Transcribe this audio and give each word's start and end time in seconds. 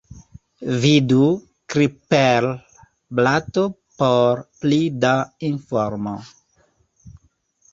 Vidu 0.83 1.25
"Clipper"-blato 1.73 3.67
por 4.01 4.43
pli 4.65 4.81
da 5.05 5.13
informo. 5.51 6.15